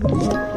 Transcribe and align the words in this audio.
Thank 0.00 0.32
you. 0.32 0.47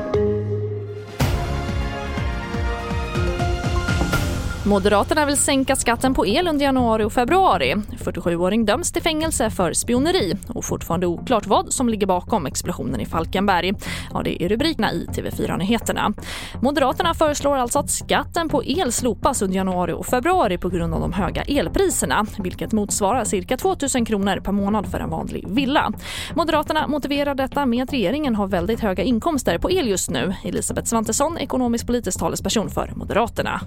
Moderaterna 4.65 5.25
vill 5.25 5.37
sänka 5.37 5.75
skatten 5.75 6.13
på 6.13 6.25
el 6.25 6.47
under 6.47 6.65
januari 6.65 7.03
och 7.03 7.13
februari. 7.13 7.75
47-åring 7.75 8.65
döms 8.65 8.91
till 8.91 9.01
fängelse 9.01 9.49
för 9.49 9.73
spioneri 9.73 10.37
och 10.47 10.65
fortfarande 10.65 11.07
oklart 11.07 11.47
vad 11.47 11.73
som 11.73 11.89
ligger 11.89 12.07
bakom 12.07 12.45
explosionen 12.45 13.01
i 13.01 13.05
Falkenberg. 13.05 13.73
Ja, 14.13 14.21
det 14.23 14.43
är 14.43 14.49
rubrikerna 14.49 14.91
i 14.91 15.05
TV4-nyheterna. 15.05 16.13
Moderaterna 16.61 17.13
föreslår 17.13 17.57
alltså 17.57 17.79
att 17.79 17.89
skatten 17.89 18.49
på 18.49 18.63
el 18.65 18.91
slopas 18.91 19.41
under 19.41 19.55
januari 19.55 19.91
och 19.91 20.05
februari 20.05 20.57
på 20.57 20.69
grund 20.69 20.93
av 20.93 21.01
de 21.01 21.13
höga 21.13 21.41
elpriserna, 21.41 22.25
vilket 22.39 22.71
motsvarar 22.71 23.23
cirka 23.23 23.57
2 23.57 23.75
000 23.95 24.05
kronor 24.05 24.39
per 24.39 24.51
månad 24.51 24.87
för 24.91 24.99
en 24.99 25.09
vanlig 25.09 25.45
villa. 25.47 25.91
Moderaterna 26.35 26.87
motiverar 26.87 27.35
detta 27.35 27.65
med 27.65 27.83
att 27.83 27.93
regeringen 27.93 28.35
har 28.35 28.47
väldigt 28.47 28.79
höga 28.79 29.03
inkomster 29.03 29.57
på 29.57 29.71
el 29.71 29.87
just 29.87 30.09
nu. 30.09 30.33
Elisabeth 30.43 30.87
Svantesson, 30.87 31.37
ekonomisk 31.37 31.87
politisk 31.87 32.19
talesperson 32.19 32.69
för 32.69 32.91
Moderaterna. 32.95 33.61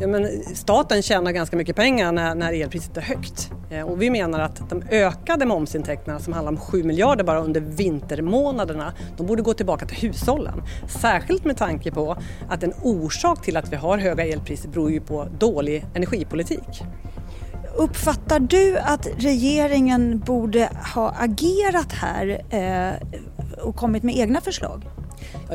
Ja, 0.00 0.06
men 0.06 0.42
staten 0.54 1.02
tjänar 1.02 1.32
ganska 1.32 1.56
mycket 1.56 1.76
pengar 1.76 2.12
när, 2.12 2.34
när 2.34 2.52
elpriset 2.52 2.96
är 2.96 3.00
högt. 3.00 3.50
Eh, 3.70 3.82
och 3.82 4.02
vi 4.02 4.10
menar 4.10 4.40
att 4.40 4.70
de 4.70 4.82
ökade 4.90 5.46
momsintäkterna 5.46 6.18
som 6.18 6.32
handlar 6.32 6.52
om 6.52 6.58
7 6.58 6.82
miljarder 6.82 7.24
bara 7.24 7.40
under 7.40 7.60
vintermånaderna, 7.60 8.92
de 9.16 9.26
borde 9.26 9.42
gå 9.42 9.54
tillbaka 9.54 9.86
till 9.86 9.96
hushållen. 9.96 10.62
Särskilt 10.88 11.44
med 11.44 11.56
tanke 11.56 11.90
på 11.90 12.16
att 12.48 12.62
en 12.62 12.72
orsak 12.82 13.42
till 13.42 13.56
att 13.56 13.72
vi 13.72 13.76
har 13.76 13.98
höga 13.98 14.26
elpriser 14.26 14.68
beror 14.68 14.90
ju 14.90 15.00
på 15.00 15.28
dålig 15.38 15.86
energipolitik. 15.94 16.82
Uppfattar 17.76 18.40
du 18.40 18.78
att 18.78 19.08
regeringen 19.18 20.18
borde 20.18 20.68
ha 20.94 21.14
agerat 21.18 21.92
här 21.92 22.42
eh, 22.50 23.08
och 23.62 23.76
kommit 23.76 24.02
med 24.02 24.16
egna 24.16 24.40
förslag? 24.40 24.82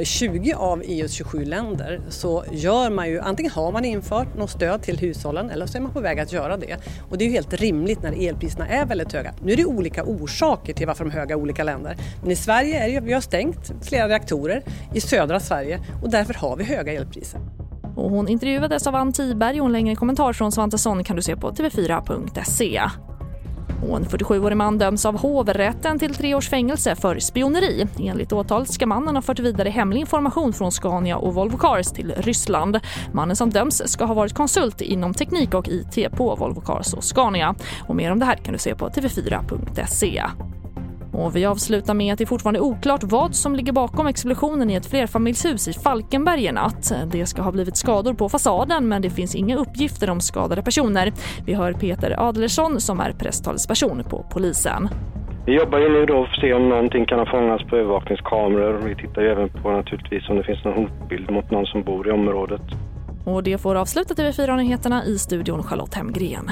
I 0.01 0.05
20 0.05 0.53
av 0.53 0.81
EUs 0.85 1.11
27 1.11 1.45
länder 1.45 2.01
så 2.09 2.43
gör 2.51 2.89
man 2.89 3.09
ju, 3.09 3.19
antingen 3.19 3.51
har 3.51 3.71
man 3.71 3.85
infört 3.85 4.37
något 4.37 4.49
stöd 4.49 4.81
till 4.81 4.97
hushållen 4.97 5.49
eller 5.49 5.65
så 5.65 5.77
är 5.77 5.81
man 5.81 5.93
på 5.93 5.99
väg 5.99 6.19
att 6.19 6.31
göra 6.31 6.57
det. 6.57 6.77
Och 7.09 7.17
det 7.17 7.23
är 7.23 7.27
ju 7.27 7.33
helt 7.33 7.53
rimligt 7.53 8.03
när 8.03 8.27
elpriserna 8.27 8.67
är 8.67 8.85
väldigt 8.85 9.13
höga. 9.13 9.33
Nu 9.43 9.51
är 9.51 9.57
det 9.57 9.65
olika 9.65 10.03
orsaker 10.03 10.73
till 10.73 10.87
varför 10.87 11.05
de 11.05 11.11
är 11.11 11.15
höga 11.15 11.35
i 11.35 11.37
olika 11.37 11.63
länder. 11.63 11.97
Men 12.21 12.31
i 12.31 12.35
Sverige 12.35 12.83
är 12.83 12.91
det, 12.91 13.07
vi 13.07 13.13
har 13.13 13.21
stängt 13.21 13.71
flera 13.81 14.07
reaktorer 14.07 14.63
i 14.93 15.01
södra 15.01 15.39
Sverige 15.39 15.79
och 16.03 16.11
därför 16.11 16.33
har 16.33 16.55
vi 16.55 16.63
höga 16.63 16.93
elpriser. 16.93 17.39
Och 17.95 18.09
hon 18.09 18.27
intervjuades 18.27 18.87
av 18.87 18.95
Ann 18.95 19.13
Tiberg 19.13 19.61
och 19.61 19.65
en 19.65 19.71
längre 19.71 19.95
kommentar 19.95 20.33
från 20.33 20.51
Svantesson 20.51 21.03
kan 21.03 21.15
du 21.15 21.21
se 21.21 21.35
på 21.35 21.51
tv4.se. 21.51 22.81
Och 23.89 23.97
en 23.97 24.05
47-årig 24.05 24.57
man 24.57 24.77
döms 24.77 25.05
av 25.05 25.17
hovrätten 25.17 25.99
till 25.99 26.15
tre 26.15 26.35
års 26.35 26.49
fängelse 26.49 26.95
för 26.95 27.19
spioneri. 27.19 27.87
Enligt 27.99 28.33
åtalet 28.33 28.69
ska 28.69 28.85
mannen 28.85 29.15
ha 29.15 29.21
fört 29.21 29.39
vidare 29.39 29.69
hemlig 29.69 29.99
information 29.99 30.53
från 30.53 30.71
Scania 30.71 31.17
och 31.17 31.33
Volvo 31.33 31.57
Cars 31.57 31.87
till 31.87 32.13
Ryssland. 32.17 32.79
Mannen 33.13 33.35
som 33.35 33.49
döms 33.49 33.91
ska 33.91 34.05
ha 34.05 34.13
varit 34.13 34.33
konsult 34.33 34.81
inom 34.81 35.13
teknik 35.13 35.53
och 35.53 35.67
IT 35.67 36.11
på 36.11 36.35
Volvo 36.35 36.61
Cars 36.61 36.93
och 36.93 37.03
Scania. 37.03 37.55
Och 37.87 37.95
mer 37.95 38.11
om 38.11 38.19
det 38.19 38.25
här 38.25 38.35
kan 38.35 38.53
du 38.53 38.59
se 38.59 38.75
på 38.75 38.89
tv4.se. 38.89 40.23
Och 41.13 41.35
vi 41.35 41.45
avslutar 41.45 41.93
med 41.93 42.13
att 42.13 42.17
det 42.17 42.23
är 42.23 42.25
fortfarande 42.25 42.59
oklart 42.59 43.03
vad 43.03 43.35
som 43.35 43.55
ligger 43.55 43.71
bakom 43.71 44.07
explosionen 44.07 44.69
i 44.69 44.73
ett 44.73 44.85
flerfamiljshus 44.85 45.67
i 45.67 45.73
Falkenberg 45.73 46.45
i 46.45 46.51
natt. 46.51 46.91
Det 47.11 47.25
ska 47.25 47.41
ha 47.41 47.51
blivit 47.51 47.77
skador 47.77 48.13
på 48.13 48.29
fasaden 48.29 48.87
men 48.87 49.01
det 49.01 49.09
finns 49.09 49.35
inga 49.35 49.57
uppgifter 49.57 50.09
om 50.09 50.21
skadade 50.21 50.61
personer. 50.61 51.13
Vi 51.45 51.53
hör 51.53 51.73
Peter 51.73 52.15
Adlersson 52.27 52.81
som 52.81 52.99
är 52.99 53.11
presstalesperson 53.11 54.03
på 54.09 54.25
polisen. 54.31 54.89
Vi 55.45 55.55
jobbar 55.55 55.79
ju 55.79 55.89
nu 55.89 56.05
då 56.05 56.25
för 56.25 56.33
att 56.33 56.39
se 56.39 56.53
om 56.53 56.69
någonting 56.69 57.05
kan 57.05 57.19
ha 57.19 57.25
fångats 57.25 57.63
på 57.63 57.75
övervakningskameror. 57.75 58.81
Vi 58.87 58.95
tittar 58.95 59.21
ju 59.21 59.27
även 59.27 59.49
på 59.49 59.71
naturligtvis 59.71 60.29
om 60.29 60.37
det 60.37 60.43
finns 60.43 60.63
någon 60.63 60.73
hotbild 60.73 61.31
mot 61.31 61.51
någon 61.51 61.65
som 61.65 61.83
bor 61.83 62.07
i 62.07 62.11
området. 62.11 62.61
Och 63.25 63.43
det 63.43 63.57
får 63.57 63.75
avsluta 63.75 64.13
TV4-nyheterna 64.13 65.05
i 65.05 65.17
studion 65.17 65.63
Charlotte 65.63 65.93
Hemgren. 65.93 66.51